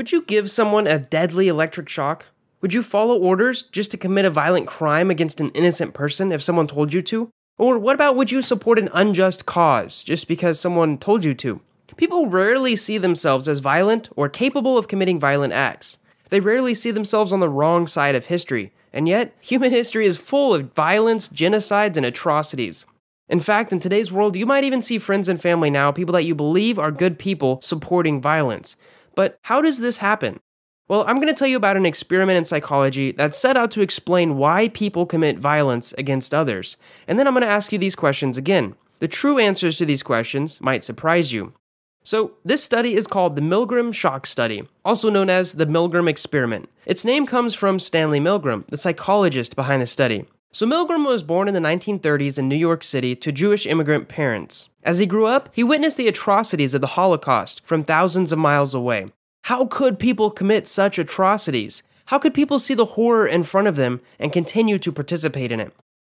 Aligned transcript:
Would 0.00 0.12
you 0.12 0.22
give 0.22 0.50
someone 0.50 0.86
a 0.86 0.98
deadly 0.98 1.48
electric 1.48 1.86
shock? 1.90 2.28
Would 2.62 2.72
you 2.72 2.82
follow 2.82 3.18
orders 3.18 3.64
just 3.64 3.90
to 3.90 3.98
commit 3.98 4.24
a 4.24 4.30
violent 4.30 4.66
crime 4.66 5.10
against 5.10 5.42
an 5.42 5.50
innocent 5.50 5.92
person 5.92 6.32
if 6.32 6.42
someone 6.42 6.66
told 6.66 6.94
you 6.94 7.02
to? 7.02 7.28
Or 7.58 7.78
what 7.78 7.96
about 7.96 8.16
would 8.16 8.32
you 8.32 8.40
support 8.40 8.78
an 8.78 8.88
unjust 8.94 9.44
cause 9.44 10.02
just 10.02 10.26
because 10.26 10.58
someone 10.58 10.96
told 10.96 11.22
you 11.22 11.34
to? 11.34 11.60
People 11.98 12.28
rarely 12.28 12.76
see 12.76 12.96
themselves 12.96 13.46
as 13.46 13.58
violent 13.58 14.08
or 14.16 14.30
capable 14.30 14.78
of 14.78 14.88
committing 14.88 15.20
violent 15.20 15.52
acts. 15.52 15.98
They 16.30 16.40
rarely 16.40 16.72
see 16.72 16.92
themselves 16.92 17.30
on 17.30 17.40
the 17.40 17.50
wrong 17.50 17.86
side 17.86 18.14
of 18.14 18.24
history, 18.24 18.72
and 18.94 19.06
yet, 19.06 19.36
human 19.42 19.70
history 19.70 20.06
is 20.06 20.16
full 20.16 20.54
of 20.54 20.72
violence, 20.72 21.28
genocides, 21.28 21.98
and 21.98 22.06
atrocities. 22.06 22.86
In 23.28 23.40
fact, 23.40 23.70
in 23.70 23.80
today's 23.80 24.10
world, 24.10 24.34
you 24.34 24.46
might 24.46 24.64
even 24.64 24.80
see 24.80 24.98
friends 24.98 25.28
and 25.28 25.38
family 25.42 25.68
now, 25.68 25.92
people 25.92 26.14
that 26.14 26.24
you 26.24 26.34
believe 26.34 26.78
are 26.78 26.90
good 26.90 27.18
people, 27.18 27.60
supporting 27.60 28.22
violence. 28.22 28.76
But 29.14 29.38
how 29.42 29.60
does 29.60 29.78
this 29.78 29.98
happen? 29.98 30.40
Well, 30.88 31.04
I'm 31.06 31.16
going 31.16 31.28
to 31.28 31.34
tell 31.34 31.46
you 31.46 31.56
about 31.56 31.76
an 31.76 31.86
experiment 31.86 32.38
in 32.38 32.44
psychology 32.44 33.12
that 33.12 33.34
set 33.34 33.56
out 33.56 33.70
to 33.72 33.80
explain 33.80 34.36
why 34.36 34.68
people 34.68 35.06
commit 35.06 35.38
violence 35.38 35.92
against 35.92 36.34
others. 36.34 36.76
And 37.06 37.16
then 37.16 37.28
I'm 37.28 37.32
going 37.34 37.42
to 37.42 37.48
ask 37.48 37.70
you 37.70 37.78
these 37.78 37.94
questions 37.94 38.36
again. 38.36 38.74
The 38.98 39.06
true 39.06 39.38
answers 39.38 39.76
to 39.76 39.86
these 39.86 40.02
questions 40.02 40.60
might 40.60 40.82
surprise 40.82 41.32
you. 41.32 41.52
So, 42.02 42.32
this 42.44 42.64
study 42.64 42.94
is 42.94 43.06
called 43.06 43.36
the 43.36 43.42
Milgram 43.42 43.94
Shock 43.94 44.26
Study, 44.26 44.66
also 44.84 45.10
known 45.10 45.30
as 45.30 45.52
the 45.52 45.66
Milgram 45.66 46.08
Experiment. 46.08 46.68
Its 46.86 47.04
name 47.04 47.26
comes 47.26 47.54
from 47.54 47.78
Stanley 47.78 48.18
Milgram, 48.18 48.66
the 48.66 48.76
psychologist 48.76 49.54
behind 49.54 49.82
the 49.82 49.86
study. 49.86 50.24
So, 50.52 50.66
Milgram 50.66 51.06
was 51.06 51.22
born 51.22 51.46
in 51.46 51.54
the 51.54 51.60
1930s 51.60 52.36
in 52.36 52.48
New 52.48 52.56
York 52.56 52.82
City 52.82 53.14
to 53.14 53.30
Jewish 53.30 53.66
immigrant 53.66 54.08
parents. 54.08 54.68
As 54.82 54.98
he 54.98 55.06
grew 55.06 55.26
up, 55.26 55.48
he 55.52 55.62
witnessed 55.62 55.96
the 55.96 56.08
atrocities 56.08 56.74
of 56.74 56.80
the 56.80 56.88
Holocaust 56.88 57.62
from 57.64 57.84
thousands 57.84 58.32
of 58.32 58.38
miles 58.40 58.74
away. 58.74 59.12
How 59.44 59.66
could 59.66 60.00
people 60.00 60.28
commit 60.28 60.66
such 60.66 60.98
atrocities? 60.98 61.84
How 62.06 62.18
could 62.18 62.34
people 62.34 62.58
see 62.58 62.74
the 62.74 62.84
horror 62.84 63.28
in 63.28 63.44
front 63.44 63.68
of 63.68 63.76
them 63.76 64.00
and 64.18 64.32
continue 64.32 64.80
to 64.80 64.90
participate 64.90 65.52
in 65.52 65.60
it? 65.60 65.72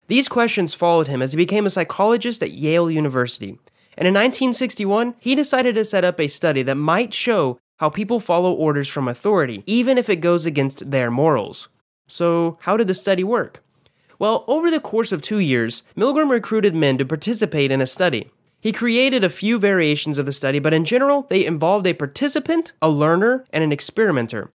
These 0.07 0.27
questions 0.27 0.73
followed 0.73 1.07
him 1.07 1.21
as 1.21 1.31
he 1.31 1.37
became 1.37 1.65
a 1.65 1.69
psychologist 1.69 2.43
at 2.43 2.51
Yale 2.51 2.91
University. 2.91 3.57
And 3.97 4.05
in 4.05 4.13
1961, 4.13 5.15
he 5.17 5.35
decided 5.35 5.75
to 5.75 5.85
set 5.85 6.03
up 6.03 6.19
a 6.19 6.27
study 6.27 6.61
that 6.63 6.75
might 6.75 7.13
show 7.13 7.57
how 7.79 7.89
people 7.89 8.19
follow 8.19 8.51
orders 8.51 8.89
from 8.89 9.07
authority, 9.07 9.63
even 9.65 9.97
if 9.97 10.09
it 10.09 10.17
goes 10.17 10.45
against 10.45 10.91
their 10.91 11.09
morals. 11.09 11.69
So, 12.07 12.57
how 12.61 12.75
did 12.75 12.87
the 12.87 12.93
study 12.93 13.23
work? 13.23 13.63
Well, 14.17 14.45
over 14.47 14.71
the 14.71 14.79
course 14.79 15.11
of 15.11 15.21
two 15.21 15.39
years, 15.39 15.83
Milgram 15.97 16.29
recruited 16.29 16.75
men 16.75 16.97
to 16.97 17.05
participate 17.05 17.71
in 17.71 17.81
a 17.81 17.87
study. 17.87 18.31
He 18.61 18.71
created 18.71 19.23
a 19.23 19.29
few 19.29 19.59
variations 19.59 20.17
of 20.17 20.25
the 20.25 20.31
study, 20.31 20.59
but 20.59 20.73
in 20.73 20.85
general, 20.85 21.27
they 21.29 21.45
involved 21.45 21.85
a 21.85 21.93
participant, 21.93 22.73
a 22.81 22.89
learner, 22.89 23.45
and 23.51 23.63
an 23.63 23.71
experimenter. 23.71 24.51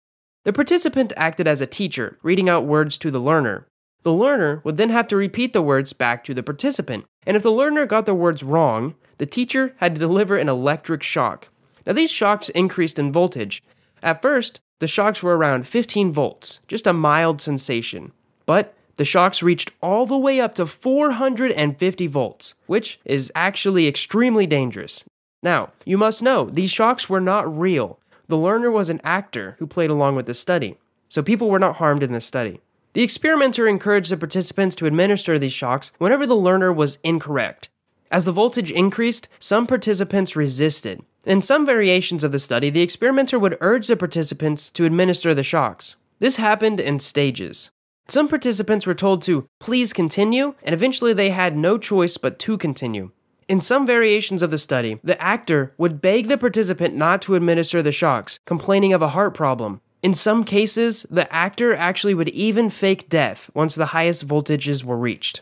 The 0.45 0.53
participant 0.53 1.11
acted 1.17 1.47
as 1.47 1.59
a 1.59 1.67
teacher, 1.67 2.17
reading 2.23 2.47
out 2.47 2.65
words 2.65 2.97
to 2.99 3.11
the 3.11 3.19
learner. 3.19 3.67
The 4.03 4.13
learner 4.13 4.61
would 4.63 4.77
then 4.77 4.91
have 4.91 5.07
to 5.09 5.17
repeat 5.17 5.51
the 5.51 5.61
words 5.61 5.91
back 5.91 6.23
to 6.23 6.33
the 6.33 6.43
participant, 6.43 7.03
and 7.25 7.35
if 7.35 7.43
the 7.43 7.51
learner 7.51 7.85
got 7.85 8.05
the 8.05 8.13
words 8.13 8.43
wrong, 8.43 8.95
the 9.17 9.25
teacher 9.25 9.75
had 9.77 9.95
to 9.95 9.99
deliver 9.99 10.37
an 10.37 10.47
electric 10.47 11.03
shock. 11.03 11.49
Now, 11.85 11.93
these 11.93 12.11
shocks 12.11 12.47
increased 12.49 12.99
in 12.99 13.11
voltage. 13.11 13.61
At 14.01 14.21
first, 14.21 14.61
the 14.79 14.87
shocks 14.87 15.21
were 15.21 15.35
around 15.35 15.67
15 15.67 16.13
volts, 16.13 16.61
just 16.67 16.87
a 16.87 16.93
mild 16.93 17.41
sensation. 17.41 18.13
But 18.45 18.73
the 18.97 19.05
shocks 19.05 19.41
reached 19.41 19.71
all 19.81 20.05
the 20.05 20.17
way 20.17 20.41
up 20.41 20.55
to 20.55 20.65
450 20.65 22.07
volts, 22.07 22.55
which 22.65 22.99
is 23.05 23.31
actually 23.35 23.87
extremely 23.87 24.45
dangerous. 24.45 25.03
Now, 25.41 25.71
you 25.85 25.97
must 25.97 26.21
know, 26.21 26.49
these 26.49 26.71
shocks 26.71 27.09
were 27.09 27.21
not 27.21 27.57
real. 27.57 27.99
The 28.27 28.37
learner 28.37 28.69
was 28.69 28.89
an 28.89 29.01
actor 29.03 29.55
who 29.59 29.67
played 29.67 29.89
along 29.89 30.15
with 30.15 30.25
the 30.25 30.33
study, 30.33 30.77
so 31.07 31.23
people 31.23 31.49
were 31.49 31.59
not 31.59 31.77
harmed 31.77 32.03
in 32.03 32.11
this 32.11 32.25
study. 32.25 32.59
The 32.93 33.03
experimenter 33.03 33.67
encouraged 33.67 34.11
the 34.11 34.17
participants 34.17 34.75
to 34.77 34.87
administer 34.87 35.37
these 35.37 35.53
shocks 35.53 35.91
whenever 35.99 36.25
the 36.25 36.35
learner 36.35 36.73
was 36.73 36.97
incorrect. 37.03 37.69
As 38.09 38.25
the 38.25 38.31
voltage 38.31 38.71
increased, 38.71 39.29
some 39.37 39.67
participants 39.67 40.35
resisted. 40.35 41.03
In 41.25 41.41
some 41.41 41.65
variations 41.65 42.23
of 42.23 42.31
the 42.31 42.39
study, 42.39 42.69
the 42.69 42.81
experimenter 42.81 43.37
would 43.37 43.57
urge 43.61 43.87
the 43.87 43.97
participants 43.97 44.69
to 44.71 44.85
administer 44.85 45.35
the 45.35 45.43
shocks. 45.43 45.95
This 46.19 46.37
happened 46.37 46.79
in 46.79 46.99
stages. 46.99 47.69
Some 48.09 48.29
participants 48.29 48.87
were 48.87 48.93
told 48.93 49.21
to 49.23 49.49
please 49.59 49.91
continue, 49.91 50.55
and 50.63 50.73
eventually 50.73 51.11
they 51.11 51.29
had 51.29 51.57
no 51.57 51.77
choice 51.77 52.15
but 52.15 52.39
to 52.39 52.57
continue. 52.57 53.11
In 53.49 53.59
some 53.59 53.85
variations 53.85 54.41
of 54.41 54.49
the 54.49 54.57
study, 54.57 54.99
the 55.03 55.21
actor 55.21 55.73
would 55.77 56.01
beg 56.01 56.29
the 56.29 56.37
participant 56.37 56.95
not 56.95 57.21
to 57.23 57.35
administer 57.35 57.81
the 57.81 57.91
shocks, 57.91 58.39
complaining 58.45 58.93
of 58.93 59.01
a 59.01 59.09
heart 59.09 59.33
problem. 59.33 59.81
In 60.01 60.13
some 60.13 60.45
cases, 60.45 61.05
the 61.09 61.31
actor 61.33 61.75
actually 61.75 62.13
would 62.13 62.29
even 62.29 62.69
fake 62.69 63.09
death 63.09 63.49
once 63.53 63.75
the 63.75 63.87
highest 63.87 64.25
voltages 64.25 64.85
were 64.85 64.97
reached. 64.97 65.41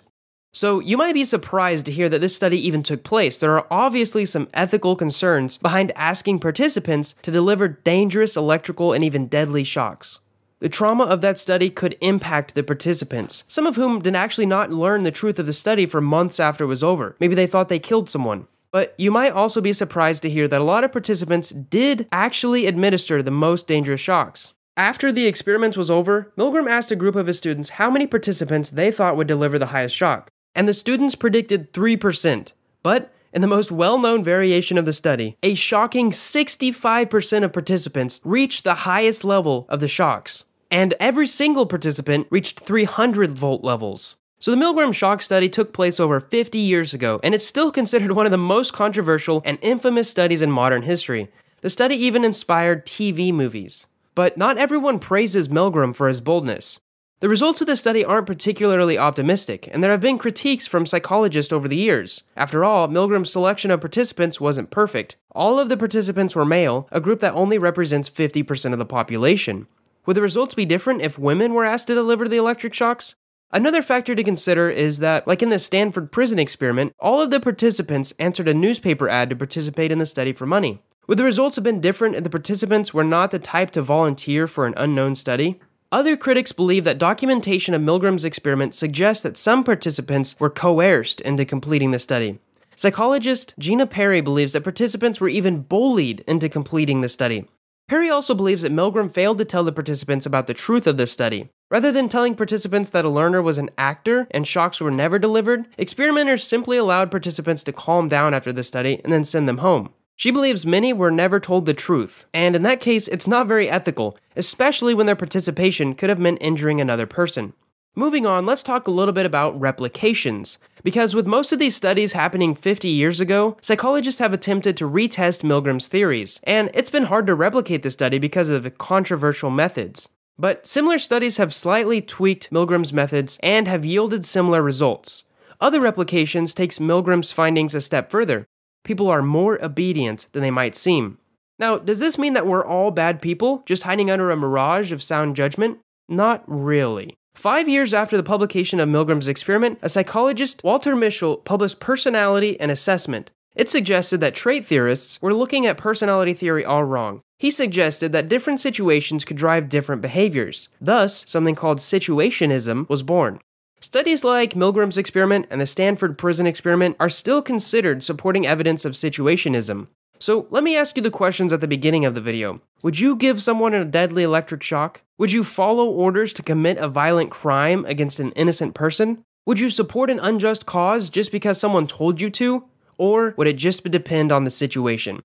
So, 0.51 0.79
you 0.79 0.97
might 0.97 1.13
be 1.13 1.25
surprised 1.25 1.85
to 1.85 1.91
hear 1.91 2.09
that 2.09 2.21
this 2.21 2.35
study 2.35 2.65
even 2.65 2.81
took 2.81 3.03
place. 3.03 3.37
There 3.37 3.55
are 3.59 3.67
obviously 3.69 4.25
some 4.25 4.47
ethical 4.53 4.95
concerns 4.95 5.59
behind 5.59 5.91
asking 5.95 6.39
participants 6.39 7.13
to 7.23 7.31
deliver 7.31 7.67
dangerous 7.67 8.35
electrical 8.35 8.93
and 8.93 9.03
even 9.03 9.27
deadly 9.27 9.63
shocks. 9.63 10.19
The 10.59 10.69
trauma 10.69 11.03
of 11.03 11.21
that 11.21 11.37
study 11.37 11.69
could 11.69 11.97
impact 12.01 12.55
the 12.55 12.63
participants, 12.63 13.43
some 13.47 13.67
of 13.67 13.75
whom 13.75 14.01
did 14.01 14.15
actually 14.15 14.45
not 14.45 14.71
learn 14.71 15.03
the 15.03 15.11
truth 15.11 15.37
of 15.39 15.45
the 15.45 15.53
study 15.53 15.85
for 15.85 16.01
months 16.01 16.39
after 16.39 16.63
it 16.63 16.67
was 16.67 16.83
over. 16.83 17.15
Maybe 17.19 17.35
they 17.35 17.47
thought 17.47 17.67
they 17.67 17.79
killed 17.79 18.09
someone. 18.09 18.47
But 18.71 18.93
you 18.97 19.11
might 19.11 19.31
also 19.31 19.61
be 19.61 19.73
surprised 19.73 20.21
to 20.23 20.29
hear 20.29 20.47
that 20.47 20.61
a 20.61 20.63
lot 20.63 20.83
of 20.83 20.91
participants 20.91 21.49
did 21.49 22.07
actually 22.11 22.67
administer 22.67 23.21
the 23.21 23.31
most 23.31 23.67
dangerous 23.67 24.01
shocks. 24.01 24.53
After 24.77 25.11
the 25.11 25.27
experiment 25.27 25.77
was 25.77 25.89
over, 25.89 26.33
Milgram 26.37 26.69
asked 26.69 26.91
a 26.91 26.97
group 26.97 27.15
of 27.15 27.27
his 27.27 27.37
students 27.37 27.69
how 27.69 27.89
many 27.89 28.05
participants 28.07 28.69
they 28.69 28.91
thought 28.91 29.15
would 29.15 29.27
deliver 29.27 29.57
the 29.57 29.67
highest 29.67 29.95
shock 29.95 30.29
and 30.55 30.67
the 30.67 30.73
students 30.73 31.15
predicted 31.15 31.73
3%. 31.73 32.53
But 32.81 33.13
in 33.35 33.41
the 33.41 33.47
most 33.47 33.69
well 33.71 33.99
known 33.99 34.23
variation 34.23 34.77
of 34.77 34.85
the 34.85 34.93
study, 34.93 35.37
a 35.43 35.53
shocking 35.53 36.09
65% 36.09 37.43
of 37.43 37.51
participants 37.51 38.21
reached 38.23 38.63
the 38.63 38.73
highest 38.73 39.25
level 39.25 39.65
of 39.67 39.81
the 39.81 39.89
shocks, 39.89 40.45
and 40.71 40.93
every 40.99 41.27
single 41.27 41.65
participant 41.65 42.27
reached 42.31 42.61
300 42.61 43.31
volt 43.31 43.61
levels. 43.63 44.15
So 44.39 44.51
the 44.51 44.57
Milgram 44.57 44.93
shock 44.93 45.21
study 45.21 45.49
took 45.49 45.73
place 45.73 45.99
over 45.99 46.19
50 46.19 46.57
years 46.59 46.93
ago, 46.93 47.19
and 47.23 47.35
it's 47.35 47.45
still 47.45 47.71
considered 47.71 48.13
one 48.13 48.25
of 48.25 48.31
the 48.31 48.37
most 48.37 48.71
controversial 48.71 49.41
and 49.43 49.57
infamous 49.61 50.09
studies 50.09 50.41
in 50.41 50.51
modern 50.51 50.83
history. 50.83 51.27
The 51.59 51.69
study 51.69 51.95
even 51.95 52.23
inspired 52.23 52.85
TV 52.85 53.33
movies. 53.33 53.87
But 54.13 54.37
not 54.37 54.57
everyone 54.57 54.99
praises 54.99 55.49
Milgram 55.49 55.93
for 55.93 56.07
his 56.07 56.21
boldness. 56.21 56.79
The 57.21 57.29
results 57.29 57.61
of 57.61 57.67
the 57.67 57.77
study 57.77 58.03
aren't 58.03 58.27
particularly 58.27 58.97
optimistic, 58.97 59.69
and 59.71 59.81
there 59.81 59.91
have 59.91 60.01
been 60.01 60.17
critiques 60.17 60.67
from 60.67 60.85
psychologists 60.85 61.53
over 61.53 61.69
the 61.69 61.77
years. 61.77 62.23
After 62.35 62.65
all, 62.65 62.89
Milgram's 62.89 63.31
selection 63.31 63.71
of 63.71 63.79
participants 63.79 64.41
wasn't 64.41 64.69
perfect. 64.69 65.15
All 65.31 65.57
of 65.57 65.69
the 65.69 65.77
participants 65.77 66.35
were 66.35 66.43
male, 66.43 66.89
a 66.91 66.99
group 66.99 67.21
that 67.21 67.33
only 67.33 67.57
represents 67.57 68.09
50% 68.09 68.73
of 68.73 68.79
the 68.79 68.85
population. 68.85 69.67
Would 70.05 70.17
the 70.17 70.21
results 70.21 70.55
be 70.55 70.65
different 70.65 71.01
if 71.01 71.17
women 71.17 71.53
were 71.53 71.63
asked 71.63 71.87
to 71.87 71.95
deliver 71.95 72.27
the 72.27 72.35
electric 72.35 72.73
shocks? 72.73 73.15
Another 73.49 73.81
factor 73.81 74.13
to 74.13 74.23
consider 74.23 74.69
is 74.69 74.99
that, 74.99 75.25
like 75.25 75.41
in 75.41 75.49
the 75.49 75.57
Stanford 75.57 76.11
prison 76.11 76.37
experiment, 76.37 76.93
all 76.99 77.21
of 77.21 77.31
the 77.31 77.39
participants 77.39 78.13
answered 78.19 78.49
a 78.49 78.53
newspaper 78.53 79.07
ad 79.07 79.29
to 79.29 79.37
participate 79.37 79.89
in 79.89 79.99
the 79.99 80.05
study 80.05 80.33
for 80.33 80.45
money. 80.45 80.81
Would 81.07 81.17
the 81.19 81.23
results 81.23 81.55
have 81.55 81.63
been 81.63 81.79
different 81.79 82.15
if 82.15 82.23
the 82.23 82.29
participants 82.29 82.93
were 82.93 83.03
not 83.03 83.31
the 83.31 83.39
type 83.39 83.71
to 83.71 83.81
volunteer 83.81 84.47
for 84.47 84.65
an 84.65 84.73
unknown 84.75 85.15
study? 85.15 85.61
Other 85.91 86.17
critics 86.17 86.51
believe 86.51 86.83
that 86.83 86.97
documentation 86.97 87.73
of 87.73 87.81
Milgram's 87.81 88.25
experiment 88.25 88.73
suggests 88.73 89.23
that 89.23 89.37
some 89.37 89.63
participants 89.63 90.35
were 90.39 90.49
coerced 90.49 91.21
into 91.21 91.45
completing 91.45 91.91
the 91.91 91.99
study. 91.99 92.39
Psychologist 92.75 93.53
Gina 93.57 93.85
Perry 93.85 94.19
believes 94.19 94.53
that 94.53 94.63
participants 94.63 95.21
were 95.21 95.29
even 95.29 95.61
bullied 95.61 96.21
into 96.27 96.49
completing 96.49 97.01
the 97.01 97.09
study. 97.09 97.47
Perry 97.87 98.09
also 98.09 98.33
believes 98.33 98.63
that 98.63 98.73
Milgram 98.73 99.13
failed 99.13 99.37
to 99.37 99.45
tell 99.45 99.63
the 99.63 99.71
participants 99.71 100.25
about 100.25 100.47
the 100.47 100.55
truth 100.55 100.87
of 100.87 100.97
the 100.97 101.05
study. 101.05 101.49
Rather 101.69 101.91
than 101.91 102.09
telling 102.09 102.35
participants 102.35 102.89
that 102.89 103.05
a 103.05 103.09
learner 103.09 103.41
was 103.41 103.59
an 103.59 103.69
actor 103.77 104.27
and 104.31 104.47
shocks 104.47 104.81
were 104.81 104.91
never 104.91 105.19
delivered, 105.19 105.67
experimenters 105.77 106.43
simply 106.43 106.77
allowed 106.77 107.11
participants 107.11 107.63
to 107.63 107.71
calm 107.71 108.09
down 108.09 108.33
after 108.33 108.51
the 108.51 108.63
study 108.63 108.99
and 109.03 109.13
then 109.13 109.23
send 109.23 109.47
them 109.47 109.59
home. 109.59 109.93
She 110.17 110.31
believes 110.31 110.65
many 110.65 110.93
were 110.93 111.11
never 111.11 111.39
told 111.41 111.65
the 111.65 111.73
truth, 111.73 112.25
and 112.33 112.55
in 112.55 112.61
that 112.63 112.79
case, 112.79 113.09
it's 113.09 113.27
not 113.27 113.47
very 113.47 113.69
ethical, 113.69 114.17
especially 114.35 114.93
when 114.93 115.07
their 115.07 115.15
participation 115.15 115.93
could 115.93 116.09
have 116.09 116.19
meant 116.19 116.37
injuring 116.39 116.79
another 116.79 117.05
person. 117.05 117.53
Moving 117.97 118.25
on, 118.25 118.45
let's 118.45 118.63
talk 118.63 118.87
a 118.87 118.91
little 118.91 119.13
bit 119.13 119.25
about 119.25 119.59
replications. 119.59 120.57
Because 120.83 121.15
with 121.15 121.27
most 121.27 121.51
of 121.51 121.59
these 121.59 121.75
studies 121.75 122.13
happening 122.13 122.55
50 122.55 122.87
years 122.87 123.19
ago, 123.19 123.57
psychologists 123.61 124.19
have 124.19 124.33
attempted 124.33 124.77
to 124.77 124.89
retest 124.89 125.43
Milgram's 125.43 125.87
theories, 125.87 126.39
and 126.43 126.69
it's 126.73 126.89
been 126.89 127.05
hard 127.05 127.27
to 127.27 127.35
replicate 127.35 127.83
the 127.83 127.91
study 127.91 128.17
because 128.17 128.49
of 128.49 128.63
the 128.63 128.71
controversial 128.71 129.49
methods. 129.49 130.09
But 130.37 130.65
similar 130.67 130.97
studies 130.97 131.37
have 131.37 131.53
slightly 131.53 132.01
tweaked 132.01 132.51
Milgram's 132.51 132.91
methods 132.91 133.37
and 133.41 133.67
have 133.67 133.85
yielded 133.85 134.25
similar 134.25 134.61
results. 134.61 135.23
Other 135.61 135.79
replications 135.79 136.53
takes 136.53 136.79
Milgram's 136.79 137.31
findings 137.31 137.75
a 137.75 137.81
step 137.81 138.11
further 138.11 138.45
people 138.85 139.09
are 139.09 139.21
more 139.21 139.61
obedient 139.63 140.27
than 140.31 140.41
they 140.41 140.51
might 140.51 140.75
seem. 140.75 141.17
Now, 141.59 141.77
does 141.77 141.99
this 141.99 142.17
mean 142.17 142.33
that 142.33 142.47
we're 142.47 142.65
all 142.65 142.91
bad 142.91 143.21
people, 143.21 143.63
just 143.65 143.83
hiding 143.83 144.09
under 144.09 144.31
a 144.31 144.37
mirage 144.37 144.91
of 144.91 145.03
sound 145.03 145.35
judgment? 145.35 145.79
Not 146.07 146.43
really. 146.47 147.15
Five 147.33 147.67
years 147.67 147.93
after 147.93 148.15
the 148.15 148.23
publication 148.23 148.79
of 148.79 148.87
Milgram's 148.87 149.27
experiment, 149.27 149.79
a 149.81 149.89
psychologist, 149.89 150.61
Walter 150.63 150.95
Mischel, 150.95 151.43
published 151.43 151.81
Personality 151.81 152.57
and 152.59 152.71
Assessment. 152.71 153.29
It 153.55 153.69
suggested 153.69 154.19
that 154.19 154.35
trait 154.35 154.65
theorists 154.65 155.21
were 155.21 155.33
looking 155.33 155.65
at 155.65 155.77
personality 155.77 156.33
theory 156.33 156.63
all 156.63 156.83
wrong. 156.83 157.21
He 157.39 157.51
suggested 157.51 158.11
that 158.11 158.29
different 158.29 158.59
situations 158.59 159.25
could 159.25 159.37
drive 159.37 159.69
different 159.69 160.01
behaviors. 160.01 160.69
Thus, 160.79 161.25
something 161.27 161.55
called 161.55 161.79
situationism 161.79 162.87
was 162.89 163.03
born. 163.03 163.39
Studies 163.85 164.23
like 164.23 164.55
Milgram's 164.55 164.97
experiment 164.97 165.45
and 165.51 165.61
the 165.61 165.67
Stanford 165.67 166.17
prison 166.17 166.47
experiment 166.47 166.95
are 166.99 167.07
still 167.07 167.39
considered 167.39 168.01
supporting 168.01 168.47
evidence 168.47 168.83
of 168.83 168.93
situationism. 168.93 169.85
So 170.17 170.47
let 170.49 170.63
me 170.63 170.75
ask 170.75 170.97
you 170.97 171.03
the 171.03 171.11
questions 171.11 171.53
at 171.53 171.61
the 171.61 171.67
beginning 171.67 172.03
of 172.03 172.15
the 172.15 172.19
video. 172.19 172.61
Would 172.81 172.99
you 172.99 173.15
give 173.15 173.43
someone 173.43 173.75
a 173.75 173.85
deadly 173.85 174.23
electric 174.23 174.63
shock? 174.63 175.01
Would 175.19 175.31
you 175.31 175.43
follow 175.43 175.85
orders 175.85 176.33
to 176.33 176.41
commit 176.41 176.79
a 176.79 176.87
violent 176.87 177.29
crime 177.29 177.85
against 177.85 178.19
an 178.19 178.31
innocent 178.31 178.73
person? 178.73 179.23
Would 179.45 179.59
you 179.59 179.69
support 179.69 180.09
an 180.09 180.19
unjust 180.19 180.65
cause 180.65 181.11
just 181.11 181.31
because 181.31 181.59
someone 181.59 181.85
told 181.85 182.19
you 182.19 182.31
to? 182.31 182.63
Or 182.97 183.35
would 183.37 183.45
it 183.45 183.55
just 183.55 183.83
depend 183.83 184.31
on 184.31 184.45
the 184.45 184.49
situation? 184.49 185.21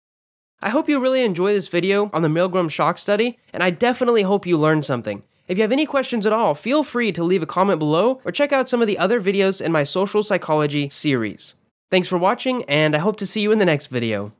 I 0.61 0.69
hope 0.69 0.87
you 0.87 1.01
really 1.01 1.25
enjoy 1.25 1.55
this 1.55 1.69
video 1.69 2.11
on 2.13 2.21
the 2.21 2.29
Milgram 2.29 2.71
shock 2.71 2.99
study, 2.99 3.39
and 3.55 3.63
I 3.63 3.71
definitely 3.71 4.21
hope 4.21 4.45
you 4.45 4.59
learned 4.59 4.85
something. 4.85 5.23
If 5.51 5.59
you 5.59 5.63
have 5.63 5.73
any 5.73 5.85
questions 5.85 6.27
at 6.27 6.33
all, 6.33 6.55
feel 6.55 6.85
free 6.85 7.11
to 7.11 7.25
leave 7.25 7.43
a 7.43 7.47
comment 7.47 7.81
below 7.81 8.21
or 8.25 8.31
check 8.31 8.53
out 8.53 8.69
some 8.69 8.81
of 8.81 8.87
the 8.87 8.97
other 8.99 9.21
videos 9.21 9.61
in 9.61 9.73
my 9.73 9.83
social 9.83 10.23
psychology 10.23 10.89
series. 10.91 11.57
Thanks 11.91 12.07
for 12.07 12.19
watching, 12.19 12.63
and 12.67 12.95
I 12.95 13.01
hope 13.01 13.17
to 13.17 13.27
see 13.27 13.41
you 13.41 13.51
in 13.51 13.59
the 13.59 13.65
next 13.65 13.89
video. 13.89 14.33